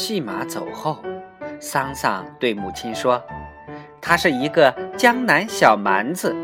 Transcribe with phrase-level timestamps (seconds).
[0.00, 0.96] 戏马走后，
[1.60, 3.22] 桑桑对母亲说
[4.00, 6.34] ：“他是一个江南小蛮子。”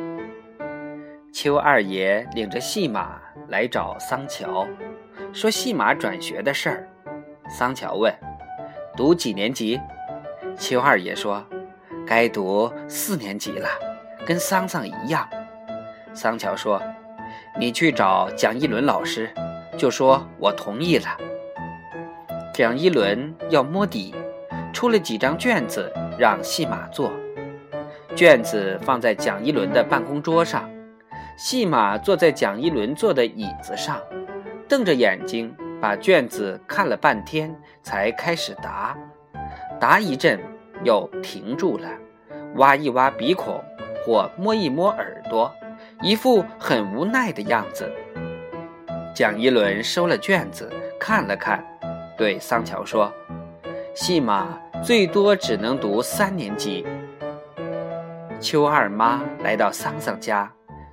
[1.33, 4.69] 邱二爷领着戏马来找桑乔，
[5.33, 6.89] 说戏马转学的事儿。
[7.49, 8.15] 桑乔问
[8.95, 9.81] ：“读几年级？”
[10.61, 11.43] 邱二爷说
[12.07, 13.71] ：“该读四年级了，
[14.27, 15.27] 跟桑桑一样。”
[16.13, 16.83] 桑乔说
[17.59, 19.31] ：“你去找蒋一伦老师，
[19.79, 21.07] 就说我同意了。”
[22.57, 24.15] 蒋一伦要摸底，
[24.73, 27.13] 出了几张卷子让戏马做。
[28.15, 30.67] 卷子放在蒋一伦的办公桌上，
[31.37, 34.01] 戏马坐在蒋一伦坐的椅子上，
[34.67, 38.97] 瞪着眼睛把卷子看了半天，才开始答。
[39.79, 40.41] 答一阵，
[40.83, 41.91] 又停住了，
[42.55, 43.63] 挖一挖鼻孔，
[44.03, 45.53] 或摸一摸耳朵，
[46.01, 47.93] 一副很无奈的样子。
[49.15, 51.63] 蒋一伦收了卷子，看了看。
[52.17, 53.13] 对桑乔说
[53.95, 56.87] ：“戏马最多只能读三年级。”
[58.41, 60.51] 邱二妈来到桑桑家，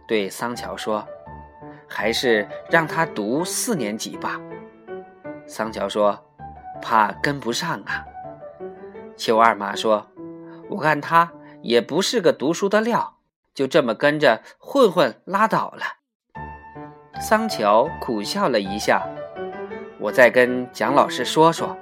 [0.08, 1.08] 对桑乔说
[1.88, 4.40] ：“还是让他读四年级吧。”
[5.48, 6.18] 桑乔说
[6.82, 8.04] ：“怕跟不上啊。”
[9.16, 10.08] 邱二妈说
[10.70, 13.18] ：“我看他也不是个读书的料，
[13.54, 15.84] 就这么跟着混混拉倒了。”
[17.22, 19.06] 桑乔苦笑了一下。
[20.04, 21.78] 我再跟蒋老师说说，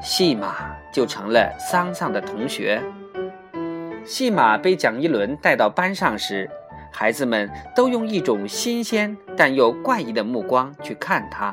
[0.00, 2.80] 戏马就成了桑桑的同学。
[4.04, 6.48] 戏马被蒋一伦带到班上时，
[6.92, 11.52] 孩子们都用一种新鲜但又怪异的目光去看他，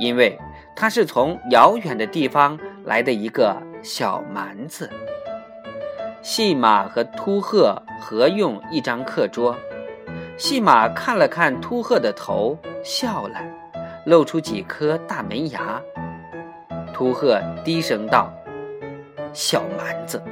[0.00, 0.36] 因为
[0.74, 4.90] 他是从遥远的地方来的一个小蛮子。
[6.22, 9.54] 戏马和秃鹤合用一张课桌，
[10.36, 13.38] 戏马看了看秃鹤的头，笑了。
[14.06, 15.80] 露出几颗大门牙，
[16.92, 18.32] 秃鹤低声道
[19.32, 20.22] ：“小蛮子。”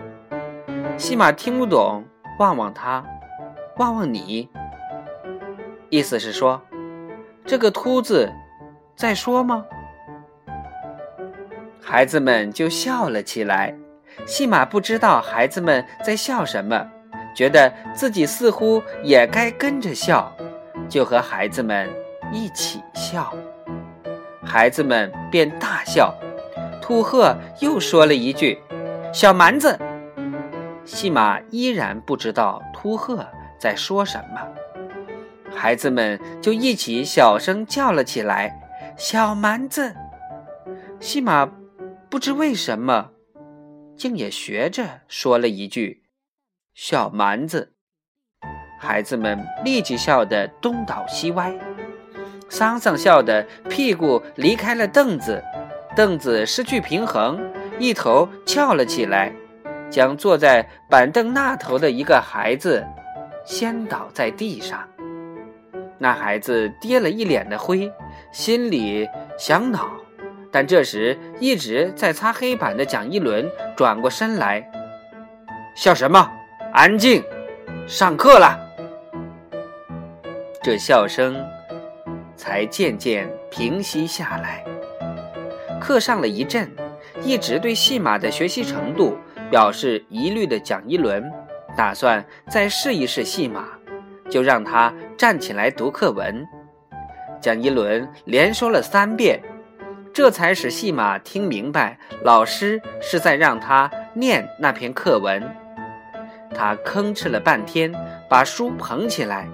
[0.96, 2.04] 西马听不懂，
[2.38, 3.04] 望望他，
[3.76, 4.48] 望望你，
[5.90, 6.60] 意思是说，
[7.44, 8.32] 这个秃子
[8.96, 9.64] 在说吗？
[11.80, 13.74] 孩子们就笑了起来。
[14.26, 16.90] 西马不知道孩子们在笑什么，
[17.34, 20.32] 觉得自己似乎也该跟着笑，
[20.88, 21.88] 就和孩子们
[22.32, 23.32] 一起笑。
[24.42, 26.14] 孩子们便大笑，
[26.80, 28.58] 秃鹤又说了一句
[29.12, 29.78] ：“小蛮子。”
[30.84, 33.26] 戏马依然不知道秃鹤
[33.58, 34.40] 在说什么，
[35.54, 38.58] 孩子们就一起小声叫了起来
[38.96, 39.94] ：“小蛮子。”
[40.98, 41.50] 戏马
[42.08, 43.10] 不知为什么，
[43.96, 46.04] 竟也学着说了一句
[46.74, 47.74] ：“小蛮子。”
[48.80, 51.52] 孩子们立即笑得东倒西歪。
[52.48, 55.42] 桑桑笑得屁股离开了凳子，
[55.94, 57.38] 凳子失去平衡，
[57.78, 59.32] 一头翘了起来，
[59.90, 62.84] 将坐在板凳那头的一个孩子
[63.44, 64.80] 掀倒在地上。
[65.98, 67.92] 那孩子跌了一脸的灰，
[68.32, 69.90] 心里想恼，
[70.50, 74.70] 但这时一直在擦黑板的蒋一伦转过身来
[75.76, 76.30] ：“笑什么？
[76.72, 77.22] 安静，
[77.86, 78.58] 上课了。”
[80.62, 81.44] 这笑声。
[82.48, 84.64] 才渐渐平息下来。
[85.78, 86.66] 课上了一阵，
[87.22, 89.18] 一直对戏马的学习程度
[89.50, 91.30] 表示疑虑的蒋一伦，
[91.76, 93.68] 打算再试一试戏马，
[94.30, 96.42] 就让他站起来读课文。
[97.38, 99.42] 蒋一伦连说了三遍，
[100.14, 105.42] 这才使戏马听明白老师是在让他念那篇课文。
[106.54, 107.92] 他吭哧了半天，
[108.26, 109.46] 把书捧起来。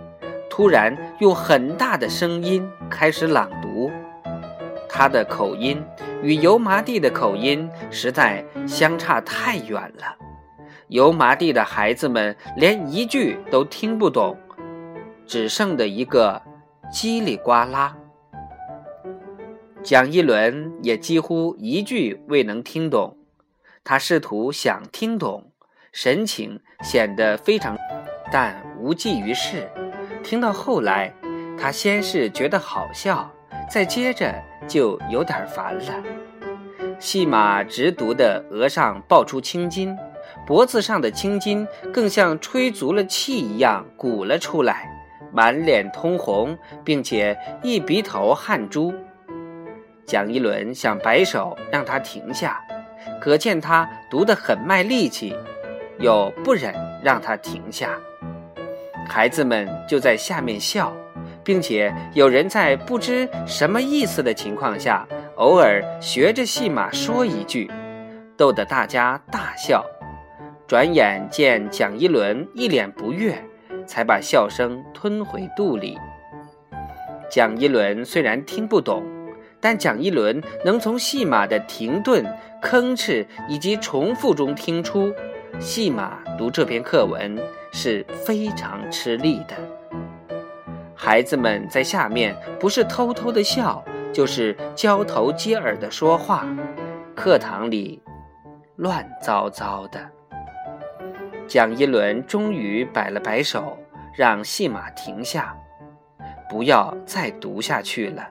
[0.56, 3.90] 突然用很大的声音开始朗读，
[4.88, 5.82] 他的口音
[6.22, 10.16] 与油麻地的口音实在相差太远了，
[10.86, 14.38] 油麻地的孩子们连一句都听不懂，
[15.26, 16.40] 只剩的一个
[16.92, 17.96] 叽里呱啦。
[19.82, 23.16] 蒋一伦也几乎一句未能听懂，
[23.82, 25.50] 他试图想听懂，
[25.90, 27.76] 神情显得非常，
[28.30, 29.68] 但无济于事。
[30.24, 31.12] 听到后来，
[31.60, 33.30] 他先是觉得好笑，
[33.70, 34.34] 再接着
[34.66, 36.02] 就有点烦了。
[36.98, 39.94] 戏马直读的额上爆出青筋，
[40.46, 44.88] 脖子上的青筋更像吹足了气一样鼓了出来，
[45.30, 48.94] 满脸通红，并且一鼻头汗珠。
[50.06, 52.62] 蒋一伦想摆手让他停下，
[53.20, 55.36] 可见他读得很卖力气，
[55.98, 57.90] 又不忍让他停下。
[59.06, 60.92] 孩子们就在下面笑，
[61.44, 65.06] 并且有人在不知什么意思的情况下
[65.36, 67.70] 偶尔学着戏马说一句，
[68.36, 69.84] 逗得大家大笑。
[70.66, 73.36] 转眼见蒋一轮一脸不悦，
[73.86, 75.98] 才把笑声吞回肚里。
[77.30, 79.04] 蒋一轮虽然听不懂，
[79.60, 82.24] 但蒋一轮能从戏马的停顿、
[82.62, 85.12] 吭哧以及重复中听出，
[85.60, 87.38] 戏马读这篇课文
[87.74, 89.56] 是非常吃力的。
[90.94, 96.46] 孩子们在下面不是偷偷的笑，就是交头接耳的说话，
[97.16, 98.00] 课堂里
[98.76, 100.08] 乱糟糟的。
[101.48, 103.76] 蒋一轮终于摆了摆手，
[104.16, 105.54] 让戏马停下，
[106.48, 108.30] 不要再读下去了。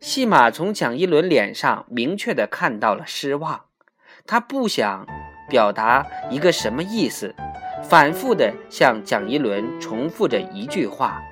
[0.00, 3.66] 戏马从蒋一轮脸上明确的看到了失望，
[4.26, 5.06] 他不想
[5.48, 7.34] 表达一个什么意思，
[7.88, 11.22] 反复的向蒋一轮重复着一句话。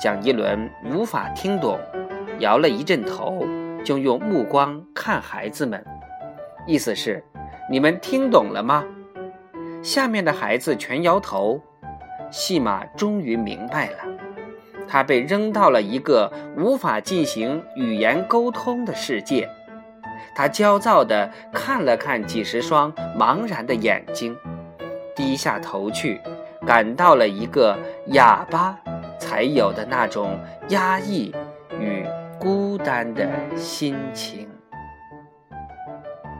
[0.00, 1.78] 蒋一轮无法听懂，
[2.38, 3.46] 摇了一阵头，
[3.84, 5.84] 就用目光看孩子们，
[6.66, 7.22] 意思是：
[7.70, 8.84] 你们听懂了吗？
[9.82, 11.60] 下面的孩子全摇头，
[12.30, 13.98] 戏马终于明白了，
[14.88, 19.46] 他被扔到了一个无法进行语言沟通的世界。
[20.34, 24.36] 他焦躁地看了看几十双茫然的眼睛，
[25.16, 26.20] 低下头去，
[26.66, 27.76] 感到了一个
[28.08, 28.78] 哑巴
[29.18, 31.34] 才有的那种压抑
[31.80, 32.06] 与
[32.38, 33.26] 孤单的
[33.56, 34.45] 心情。